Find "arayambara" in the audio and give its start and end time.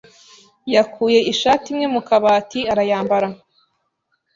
2.71-3.27